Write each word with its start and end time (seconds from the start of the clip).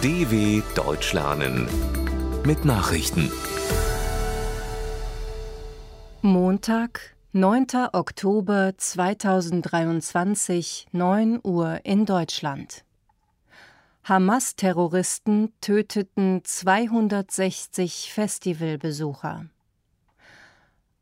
DW 0.00 0.62
Deutsch 0.76 1.12
lernen 1.12 1.66
mit 2.46 2.64
Nachrichten. 2.64 3.32
Montag, 6.22 7.16
9. 7.32 7.66
Oktober 7.92 8.74
2023, 8.76 10.86
9 10.92 11.40
Uhr 11.42 11.80
in 11.82 12.06
Deutschland. 12.06 12.84
Hamas-Terroristen 14.04 15.52
töteten 15.60 16.42
260 16.44 18.12
Festivalbesucher. 18.12 19.46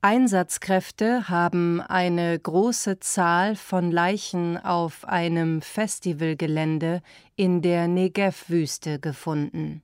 Einsatzkräfte 0.09 1.29
haben 1.29 1.81
eine 1.81 2.39
große 2.39 3.01
Zahl 3.01 3.57
von 3.57 3.91
Leichen 3.91 4.57
auf 4.57 5.05
einem 5.05 5.63
Festivalgelände 5.63 7.03
in 7.35 7.61
der 7.61 7.89
Negev-Wüste 7.89 9.01
gefunden. 9.01 9.83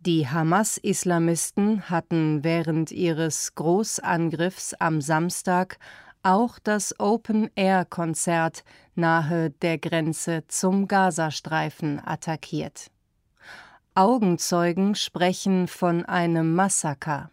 Die 0.00 0.28
Hamas-Islamisten 0.28 1.88
hatten 1.88 2.44
während 2.44 2.92
ihres 2.92 3.54
Großangriffs 3.54 4.74
am 4.74 5.00
Samstag 5.00 5.78
auch 6.22 6.58
das 6.58 7.00
Open-Air-Konzert 7.00 8.64
nahe 8.96 9.48
der 9.48 9.78
Grenze 9.78 10.44
zum 10.48 10.88
Gazastreifen 10.88 12.02
attackiert. 12.04 12.90
Augenzeugen 13.94 14.94
sprechen 14.94 15.68
von 15.68 16.04
einem 16.04 16.54
Massaker. 16.54 17.30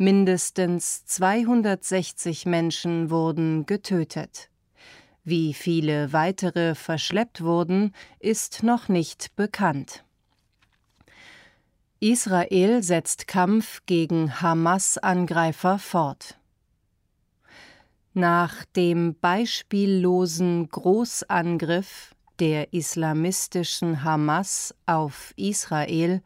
Mindestens 0.00 1.04
260 1.06 2.46
Menschen 2.46 3.10
wurden 3.10 3.66
getötet. 3.66 4.48
Wie 5.24 5.52
viele 5.52 6.12
weitere 6.12 6.76
verschleppt 6.76 7.42
wurden, 7.42 7.92
ist 8.20 8.62
noch 8.62 8.88
nicht 8.88 9.34
bekannt. 9.34 10.04
Israel 11.98 12.80
setzt 12.84 13.26
Kampf 13.26 13.82
gegen 13.86 14.40
Hamas-Angreifer 14.40 15.80
fort. 15.80 16.38
Nach 18.14 18.64
dem 18.76 19.16
beispiellosen 19.20 20.68
Großangriff 20.68 22.14
der 22.38 22.72
islamistischen 22.72 24.04
Hamas 24.04 24.76
auf 24.86 25.32
Israel 25.34 26.22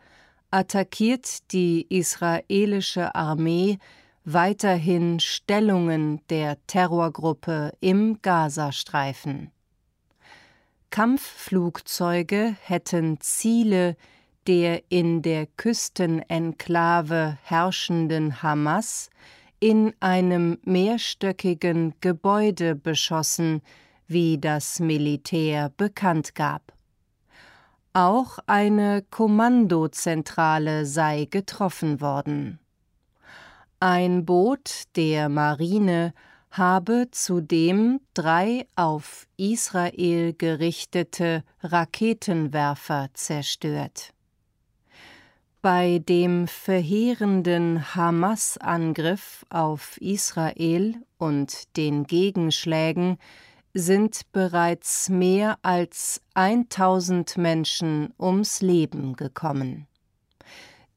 attackiert 0.52 1.50
die 1.52 1.86
israelische 1.88 3.14
Armee 3.14 3.78
weiterhin 4.24 5.18
Stellungen 5.18 6.20
der 6.28 6.58
Terrorgruppe 6.66 7.72
im 7.80 8.20
Gazastreifen. 8.22 9.50
Kampfflugzeuge 10.90 12.54
hätten 12.62 13.18
Ziele 13.20 13.96
der 14.46 14.82
in 14.90 15.22
der 15.22 15.46
Küstenenklave 15.46 17.38
herrschenden 17.44 18.42
Hamas 18.42 19.10
in 19.60 19.94
einem 20.00 20.58
mehrstöckigen 20.64 21.94
Gebäude 22.00 22.74
beschossen, 22.74 23.62
wie 24.08 24.38
das 24.38 24.80
Militär 24.80 25.70
bekannt 25.76 26.34
gab. 26.34 26.72
Auch 27.94 28.38
eine 28.46 29.02
Kommandozentrale 29.10 30.86
sei 30.86 31.26
getroffen 31.30 32.00
worden. 32.00 32.58
Ein 33.80 34.24
Boot 34.24 34.84
der 34.96 35.28
Marine 35.28 36.14
habe 36.50 37.08
zudem 37.10 38.00
drei 38.14 38.66
auf 38.76 39.26
Israel 39.36 40.32
gerichtete 40.32 41.44
Raketenwerfer 41.62 43.08
zerstört. 43.12 44.14
Bei 45.60 45.98
dem 45.98 46.48
verheerenden 46.48 47.94
Hamas-Angriff 47.94 49.44
auf 49.50 49.98
Israel 50.00 50.94
und 51.18 51.76
den 51.76 52.04
Gegenschlägen 52.04 53.18
sind 53.74 54.32
bereits 54.32 55.08
mehr 55.08 55.58
als 55.62 56.20
1000 56.34 57.38
Menschen 57.38 58.12
ums 58.18 58.60
Leben 58.60 59.16
gekommen. 59.16 59.86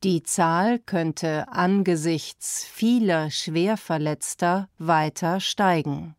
Die 0.04 0.24
Zahl 0.24 0.80
könnte 0.80 1.48
angesichts 1.48 2.66
vieler 2.66 3.32
Schwerverletzter 3.32 4.68
weiter 4.78 5.40
steigen. 5.40 6.16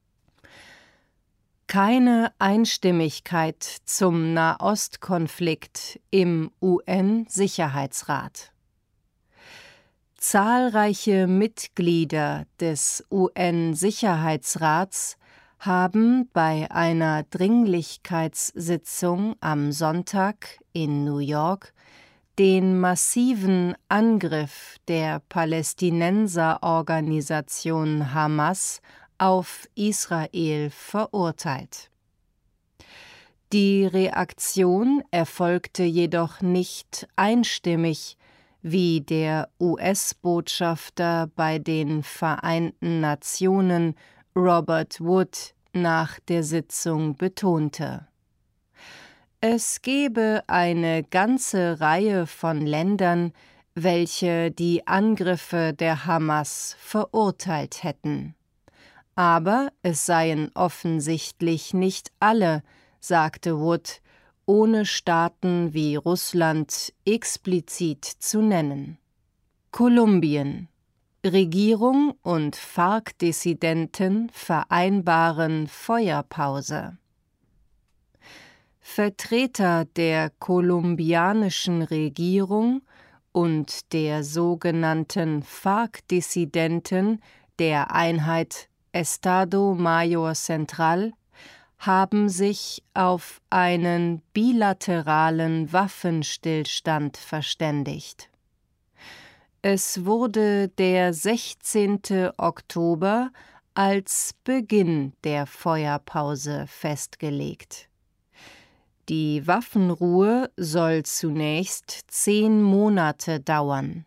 Keine 1.67 2.33
Einstimmigkeit 2.39 3.63
zum 3.85 4.33
Nahostkonflikt 4.33 6.01
im 6.11 6.51
UN-Sicherheitsrat. 6.63 8.51
Zahlreiche 10.17 11.27
Mitglieder 11.27 12.47
des 12.61 13.05
UN-Sicherheitsrats 13.11 15.19
haben 15.59 16.31
bei 16.33 16.71
einer 16.71 17.25
Dringlichkeitssitzung 17.25 19.35
am 19.41 19.73
Sonntag 19.73 20.61
in 20.73 21.05
New 21.05 21.19
York 21.19 21.75
den 22.39 22.79
massiven 22.79 23.75
Angriff 23.89 24.77
der 24.89 25.21
Palästinenserorganisation 25.31 28.13
Hamas 28.13 28.83
auf 29.17 29.67
Israel 29.75 30.69
verurteilt. 30.71 31.91
Die 33.53 33.87
Reaktion 33.87 35.03
erfolgte 35.11 35.85
jedoch 35.85 36.43
nicht 36.43 37.09
einstimmig, 37.17 38.19
wie 38.61 39.01
der 39.01 39.49
US-Botschafter 39.61 41.31
bei 41.37 41.59
den 41.59 42.03
Vereinten 42.03 43.01
Nationen 43.01 43.95
Robert 44.37 45.01
Wood 45.01 45.55
nach 45.73 46.21
der 46.21 46.43
Sitzung 46.45 47.17
betonte. 47.17 48.07
Es 49.41 49.81
gebe 49.81 50.43
eine 50.47 51.05
ganze 51.05 51.81
Reihe 51.81 52.27
von 52.27 52.61
Ländern, 52.61 53.33
welche 53.75 54.51
die 54.51 54.87
Angriffe 54.87 55.73
der 55.73 56.05
Hamas 56.05 56.77
verurteilt 56.79 57.83
hätten. 57.83 58.35
Aber 59.15 59.71
es 59.83 60.05
seien 60.05 60.51
offensichtlich 60.55 61.73
nicht 61.73 62.13
alle, 62.21 62.63
sagte 63.01 63.59
Wood, 63.59 64.03
ohne 64.45 64.85
Staaten 64.85 65.73
wie 65.73 65.97
Russland 65.97 66.93
explizit 67.07 68.05
zu 68.05 68.43
nennen. 68.43 68.99
Kolumbien 69.71 70.69
Regierung 71.33 72.15
und 72.23 72.57
FARC-Dissidenten 72.57 74.31
vereinbaren 74.33 75.67
Feuerpause. 75.67 76.99
Vertreter 78.81 79.85
der 79.85 80.31
kolumbianischen 80.39 81.83
Regierung 81.83 82.83
und 83.33 83.93
der 83.93 84.25
sogenannten 84.25 85.43
FARC-Dissidenten 85.43 87.21
der 87.59 87.93
Einheit 87.93 88.69
Estado 88.93 89.75
Mayor 89.75 90.35
Central 90.35 91.13
haben 91.79 92.29
sich 92.29 92.83
auf 92.95 93.41
einen 93.51 94.23
bilateralen 94.33 95.73
Waffenstillstand 95.73 97.17
verständigt. 97.17 98.31
Es 99.69 100.05
wurde 100.05 100.69
der 100.69 101.13
16. 101.13 102.31
Oktober 102.37 103.33
als 103.75 104.33
Beginn 104.45 105.13
der 105.25 105.45
Feuerpause 105.45 106.67
festgelegt. 106.69 107.89
Die 109.09 109.45
Waffenruhe 109.45 110.53
soll 110.57 111.03
zunächst 111.03 112.05
zehn 112.07 112.63
Monate 112.63 113.41
dauern. 113.41 114.07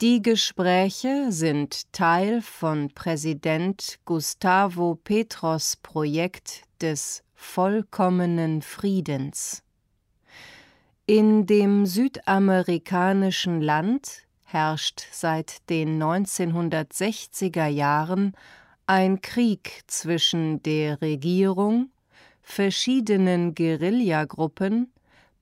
Die 0.00 0.22
Gespräche 0.22 1.32
sind 1.32 1.92
Teil 1.92 2.40
von 2.40 2.94
Präsident 2.94 3.98
Gustavo 4.04 4.94
Petros 4.94 5.74
Projekt 5.82 6.62
des 6.80 7.24
vollkommenen 7.34 8.62
Friedens. 8.62 9.64
In 11.12 11.44
dem 11.44 11.86
südamerikanischen 11.86 13.60
Land 13.60 14.28
herrscht 14.44 15.08
seit 15.10 15.68
den 15.68 16.00
1960er 16.00 17.66
Jahren 17.66 18.34
ein 18.86 19.20
Krieg 19.20 19.82
zwischen 19.88 20.62
der 20.62 21.02
Regierung, 21.02 21.90
verschiedenen 22.42 23.56
Guerillagruppen, 23.56 24.92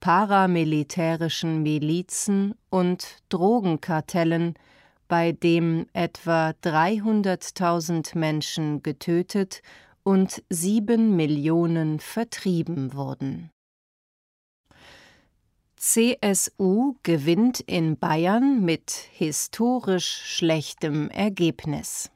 paramilitärischen 0.00 1.62
Milizen 1.62 2.54
und 2.70 3.18
Drogenkartellen, 3.28 4.54
bei 5.06 5.32
dem 5.32 5.84
etwa 5.92 6.54
300.000 6.64 8.16
Menschen 8.16 8.82
getötet 8.82 9.60
und 10.02 10.42
sieben 10.48 11.14
Millionen 11.14 12.00
vertrieben 12.00 12.94
wurden 12.94 13.50
CSU 15.78 16.94
gewinnt 17.04 17.60
in 17.60 17.96
Bayern 17.96 18.64
mit 18.64 18.90
historisch 19.12 20.22
schlechtem 20.24 21.08
Ergebnis. 21.08 22.10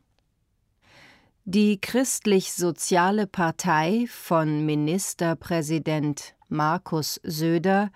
Die 1.44 1.80
Christlich-Soziale 1.80 3.28
Partei 3.28 4.06
von 4.08 4.66
Ministerpräsident 4.66 6.34
Markus 6.48 7.20
Söder 7.22 7.92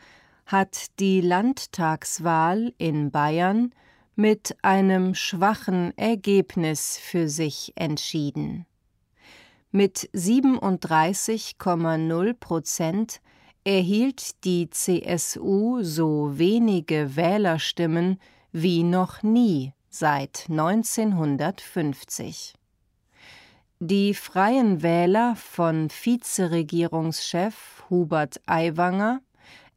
hat 0.46 1.00
die 1.00 1.20
Landtagswahl 1.20 2.72
in 2.78 3.10
Bayern 3.10 3.74
mit 4.14 4.56
einem 4.62 5.16
schwachen 5.16 5.98
Ergebnis 5.98 6.96
für 6.96 7.28
sich 7.28 7.72
entschieden. 7.74 8.66
Mit 9.72 10.08
37,0 10.14 12.34
Prozent 12.34 13.20
erhielt 13.66 14.44
die 14.44 14.70
CSU 14.70 15.82
so 15.82 16.38
wenige 16.38 17.16
Wählerstimmen 17.16 18.20
wie 18.52 18.84
noch 18.84 19.24
nie 19.24 19.72
seit 19.90 20.46
1950. 20.48 22.54
Die 23.80 24.14
Freien 24.14 24.84
Wähler 24.84 25.34
von 25.34 25.88
Vizeregierungschef 25.90 27.82
Hubert 27.90 28.40
Aiwanger 28.46 29.20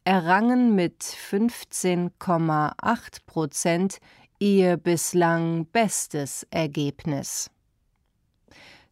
errangen 0.04 0.76
mit 0.76 1.02
15,8 1.02 3.26
Prozent 3.26 3.98
ihr 4.38 4.76
bislang 4.76 5.66
bestes 5.66 6.46
Ergebnis. 6.50 7.50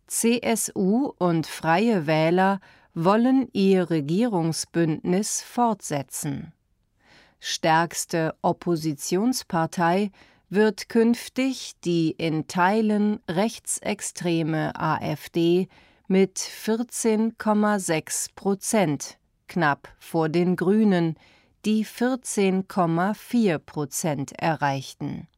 CSU 0.09 1.13
und 1.19 1.47
Freie 1.47 2.09
Wähler 2.09 2.59
wollen 3.05 3.49
ihr 3.53 3.91
Regierungsbündnis 3.91 5.41
fortsetzen. 5.43 6.53
Stärkste 7.39 8.35
Oppositionspartei 8.43 10.11
wird 10.49 10.89
künftig 10.89 11.75
die 11.85 12.11
in 12.11 12.49
Teilen 12.49 13.21
rechtsextreme 13.29 14.73
AfD 14.75 15.69
mit 16.09 16.39
14,6 16.39 18.31
Prozent, 18.35 19.19
knapp 19.47 19.89
vor 20.01 20.29
den 20.29 20.57
Grünen, 20.57 21.15
die 21.65 21.87
14,4 21.87 23.59
Prozent 23.59 24.33
erreichten. 24.33 25.29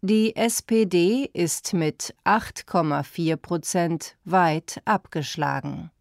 Die 0.00 0.34
SPD 0.34 1.30
ist 1.32 1.74
mit 1.74 2.16
8,4 2.24 3.36
Prozent 3.36 4.16
weit 4.24 4.82
abgeschlagen. 4.84 5.92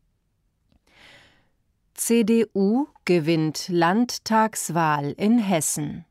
CDU 1.99 2.87
gewinnt 3.03 3.67
Landtagswahl 3.67 5.11
in 5.17 5.37
Hessen. 5.37 6.05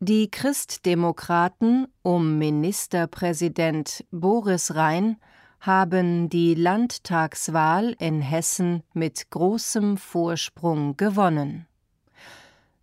Die 0.00 0.28
Christdemokraten 0.28 1.86
um 2.02 2.38
Ministerpräsident 2.38 4.04
Boris 4.10 4.74
Rhein 4.74 5.18
haben 5.60 6.28
die 6.28 6.56
Landtagswahl 6.56 7.94
in 8.00 8.20
Hessen 8.20 8.82
mit 8.94 9.30
großem 9.30 9.96
Vorsprung 9.96 10.96
gewonnen. 10.96 11.68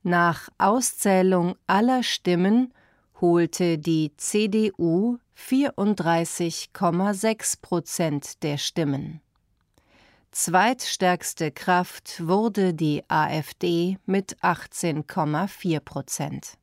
Nach 0.01 0.47
Auszählung 0.57 1.55
aller 1.67 2.03
Stimmen 2.03 2.73
holte 3.19 3.77
die 3.77 4.13
CDU 4.15 5.17
34,6 5.37 7.61
Prozent 7.61 8.43
der 8.43 8.57
Stimmen. 8.57 9.19
Zweitstärkste 10.37 11.49
Kraft 11.49 12.27
wurde 12.27 12.73
die 12.73 13.03
AfD 13.07 13.97
mit 14.05 14.35
18,4 14.41 15.79
Prozent. 15.79 16.57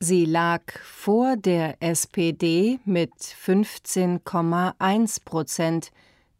Sie 0.00 0.24
lag 0.24 0.62
vor 0.82 1.36
der 1.36 1.80
SPD 1.80 2.80
mit 2.84 3.14
15,1 3.14 5.24
Prozent, 5.24 5.92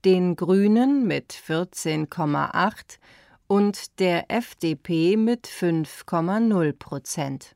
den 0.05 0.35
Grünen 0.35 1.07
mit 1.07 1.33
14,8 1.33 2.99
und 3.47 4.01
der 4.01 4.29
FDP 4.29 5.17
mit 5.17 5.47
5,0 5.47 6.73
Prozent. 6.73 7.55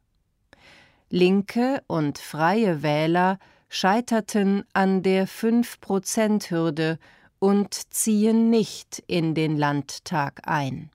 Linke 1.10 1.82
und 1.88 2.18
freie 2.18 2.84
Wähler 2.84 3.40
scheiterten 3.68 4.62
an 4.72 5.02
der 5.02 5.26
5-Prozent-Hürde 5.26 7.00
und 7.42 7.74
ziehen 7.92 8.50
nicht 8.50 9.02
in 9.08 9.34
den 9.34 9.56
Landtag 9.56 10.42
ein. 10.46 10.92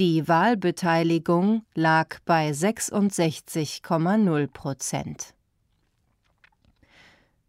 Die 0.00 0.26
Wahlbeteiligung 0.26 1.62
lag 1.76 2.18
bei 2.24 2.50
66,0 2.50 4.48
Prozent. 4.48 5.34